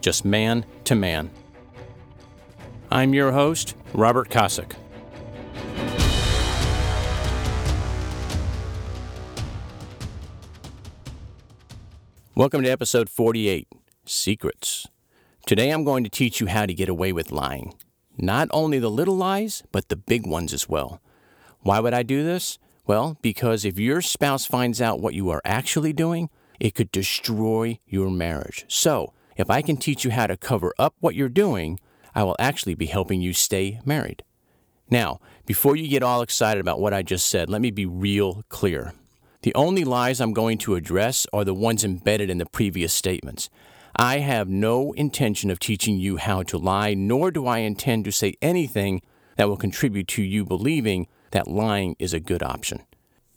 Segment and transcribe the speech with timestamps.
[0.00, 1.30] just man to man.
[2.90, 4.72] I'm your host, Robert Kosick.
[12.34, 13.66] Welcome to episode 48
[14.04, 14.86] Secrets.
[15.44, 17.74] Today I'm going to teach you how to get away with lying.
[18.16, 21.00] Not only the little lies, but the big ones as well.
[21.62, 22.58] Why would I do this?
[22.86, 27.80] Well, because if your spouse finds out what you are actually doing, it could destroy
[27.86, 28.64] your marriage.
[28.68, 31.78] So, if I can teach you how to cover up what you're doing,
[32.14, 34.24] I will actually be helping you stay married.
[34.90, 38.42] Now, before you get all excited about what I just said, let me be real
[38.48, 38.92] clear.
[39.42, 43.48] The only lies I'm going to address are the ones embedded in the previous statements.
[43.94, 48.12] I have no intention of teaching you how to lie, nor do I intend to
[48.12, 49.02] say anything
[49.36, 52.82] that will contribute to you believing that lying is a good option.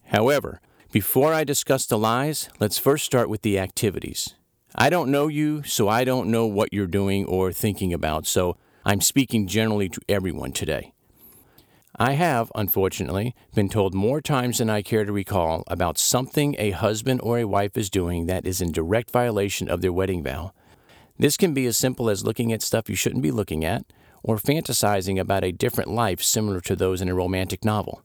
[0.06, 4.34] However, before I discuss the lies, let's first start with the activities.
[4.76, 8.56] I don't know you, so I don't know what you're doing or thinking about, so
[8.86, 10.94] I'm speaking generally to everyone today.
[11.98, 16.72] I have, unfortunately, been told more times than I care to recall about something a
[16.72, 20.54] husband or a wife is doing that is in direct violation of their wedding vow.
[21.20, 23.84] This can be as simple as looking at stuff you shouldn't be looking at,
[24.24, 28.04] or fantasizing about a different life similar to those in a romantic novel.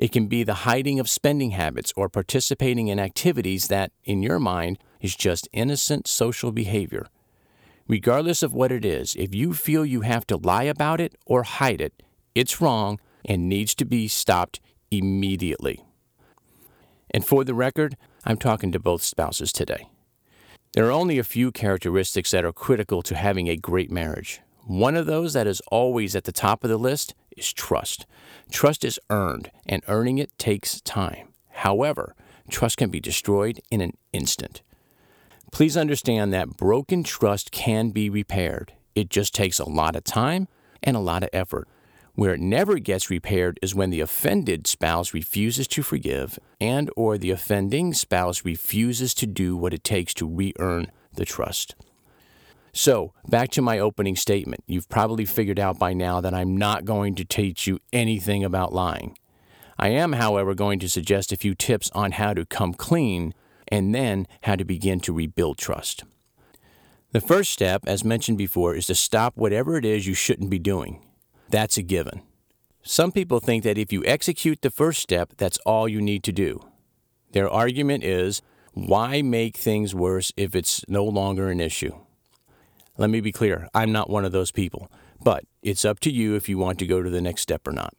[0.00, 4.38] It can be the hiding of spending habits or participating in activities that, in your
[4.38, 7.06] mind, is just innocent social behavior.
[7.86, 11.42] Regardless of what it is, if you feel you have to lie about it or
[11.42, 12.02] hide it,
[12.34, 14.58] it's wrong and needs to be stopped
[14.90, 15.84] immediately.
[17.10, 19.90] And for the record, I'm talking to both spouses today.
[20.72, 24.40] There are only a few characteristics that are critical to having a great marriage.
[24.66, 28.06] One of those that is always at the top of the list is trust.
[28.50, 31.28] Trust is earned, and earning it takes time.
[31.48, 32.14] However,
[32.48, 34.62] trust can be destroyed in an instant.
[35.52, 38.72] Please understand that broken trust can be repaired.
[38.94, 40.48] It just takes a lot of time
[40.82, 41.68] and a lot of effort.
[42.14, 47.16] Where it never gets repaired is when the offended spouse refuses to forgive and or
[47.16, 51.74] the offending spouse refuses to do what it takes to re-earn the trust.
[52.72, 54.62] So, back to my opening statement.
[54.66, 58.72] You've probably figured out by now that I'm not going to teach you anything about
[58.72, 59.18] lying.
[59.78, 63.34] I am, however, going to suggest a few tips on how to come clean
[63.68, 66.04] and then how to begin to rebuild trust.
[67.12, 70.58] The first step, as mentioned before, is to stop whatever it is you shouldn't be
[70.60, 71.04] doing.
[71.48, 72.22] That's a given.
[72.82, 76.32] Some people think that if you execute the first step, that's all you need to
[76.32, 76.60] do.
[77.32, 78.42] Their argument is
[78.72, 81.94] why make things worse if it's no longer an issue?
[82.98, 84.90] Let me be clear, I'm not one of those people,
[85.22, 87.72] but it's up to you if you want to go to the next step or
[87.72, 87.94] not.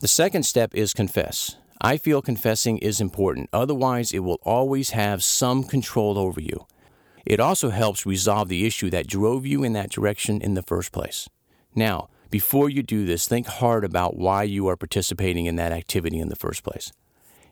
[0.00, 1.56] The second step is confess.
[1.80, 6.66] I feel confessing is important, otherwise, it will always have some control over you.
[7.26, 10.92] It also helps resolve the issue that drove you in that direction in the first
[10.92, 11.28] place.
[11.74, 16.18] Now, before you do this, think hard about why you are participating in that activity
[16.18, 16.92] in the first place.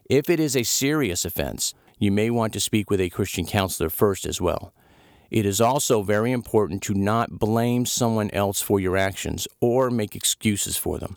[0.08, 3.88] If it is a serious offense, you may want to speak with a Christian counselor
[3.88, 4.74] first as well.
[5.32, 10.14] It is also very important to not blame someone else for your actions or make
[10.14, 11.16] excuses for them.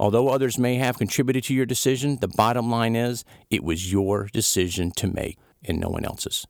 [0.00, 4.30] Although others may have contributed to your decision, the bottom line is it was your
[4.32, 6.46] decision to make and no one else's.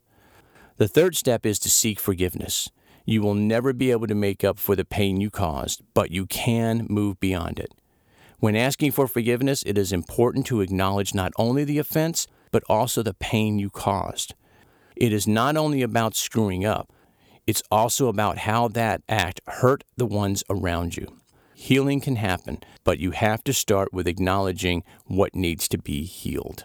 [0.76, 2.70] The third step is to seek forgiveness.
[3.04, 6.26] You will never be able to make up for the pain you caused, but you
[6.26, 7.72] can move beyond it.
[8.38, 13.02] When asking for forgiveness, it is important to acknowledge not only the offense, but also
[13.02, 14.36] the pain you caused.
[14.96, 16.92] It is not only about screwing up,
[17.46, 21.08] it's also about how that act hurt the ones around you.
[21.54, 26.64] Healing can happen, but you have to start with acknowledging what needs to be healed.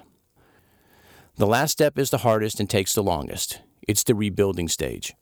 [1.36, 3.62] The last step is the hardest and takes the longest.
[3.88, 5.14] It's the rebuilding stage.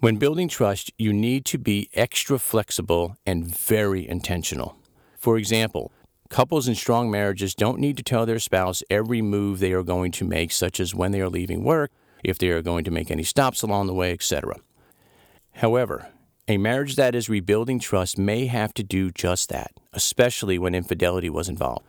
[0.00, 4.76] When building trust, you need to be extra flexible and very intentional.
[5.18, 5.92] For example,
[6.28, 10.12] couples in strong marriages don't need to tell their spouse every move they are going
[10.12, 11.90] to make, such as when they are leaving work
[12.24, 14.56] if they are going to make any stops along the way, etc.
[15.52, 16.08] However,
[16.48, 21.30] a marriage that is rebuilding trust may have to do just that, especially when infidelity
[21.30, 21.86] was involved.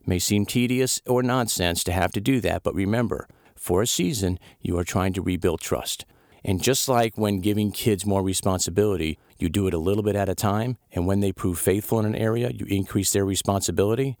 [0.00, 3.86] It may seem tedious or nonsense to have to do that, but remember, for a
[3.86, 6.04] season, you are trying to rebuild trust.
[6.44, 10.28] And just like when giving kids more responsibility, you do it a little bit at
[10.28, 14.16] a time, and when they prove faithful in an area, you increase their responsibility.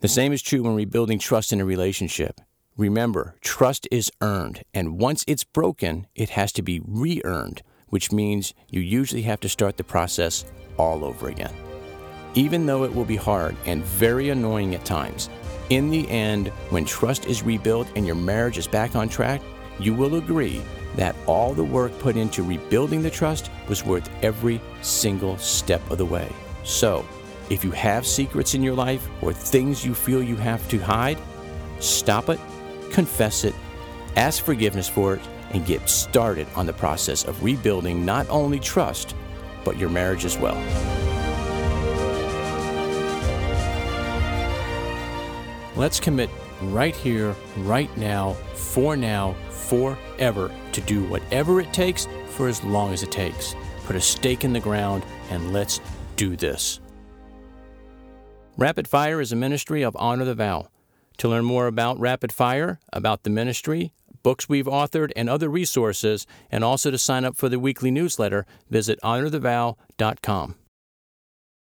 [0.00, 2.40] The same is true when rebuilding trust in a relationship.
[2.78, 8.10] Remember, trust is earned, and once it's broken, it has to be re earned, which
[8.10, 10.46] means you usually have to start the process
[10.78, 11.52] all over again.
[12.34, 15.28] Even though it will be hard and very annoying at times,
[15.68, 19.42] in the end, when trust is rebuilt and your marriage is back on track,
[19.78, 20.62] you will agree
[20.96, 25.98] that all the work put into rebuilding the trust was worth every single step of
[25.98, 26.30] the way.
[26.64, 27.04] So,
[27.50, 31.18] if you have secrets in your life or things you feel you have to hide,
[31.78, 32.40] stop it,
[32.92, 33.54] confess it,
[34.16, 39.14] ask forgiveness for it, and get started on the process of rebuilding not only trust,
[39.64, 40.56] but your marriage as well.
[45.76, 46.30] Let's commit
[46.60, 52.92] right here, right now, for now, forever to do whatever it takes for as long
[52.92, 53.54] as it takes.
[53.84, 55.80] Put a stake in the ground and let's
[56.16, 56.80] do this.
[58.58, 60.68] Rapid Fire is a ministry of Honor the Vow.
[61.18, 63.92] To learn more about Rapid Fire, about the ministry,
[64.22, 68.46] books we've authored, and other resources, and also to sign up for the weekly newsletter,
[68.70, 70.56] visit honorthevow.com.